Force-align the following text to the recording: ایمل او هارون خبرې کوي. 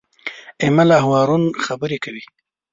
ایمل 0.63 0.89
او 1.01 1.05
هارون 1.13 1.43
خبرې 1.65 1.97
کوي. 2.03 2.23